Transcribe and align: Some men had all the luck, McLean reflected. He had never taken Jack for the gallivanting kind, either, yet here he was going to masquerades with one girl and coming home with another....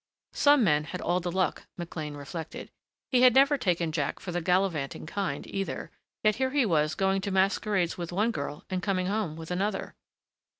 Some 0.33 0.63
men 0.63 0.85
had 0.85 0.99
all 0.99 1.19
the 1.19 1.29
luck, 1.31 1.67
McLean 1.77 2.15
reflected. 2.15 2.71
He 3.11 3.21
had 3.21 3.35
never 3.35 3.55
taken 3.55 3.91
Jack 3.91 4.19
for 4.19 4.31
the 4.31 4.41
gallivanting 4.41 5.05
kind, 5.05 5.45
either, 5.45 5.91
yet 6.23 6.37
here 6.37 6.49
he 6.49 6.65
was 6.65 6.95
going 6.95 7.21
to 7.21 7.29
masquerades 7.29 7.99
with 7.99 8.11
one 8.11 8.31
girl 8.31 8.65
and 8.71 8.81
coming 8.81 9.05
home 9.05 9.35
with 9.35 9.51
another.... 9.51 9.93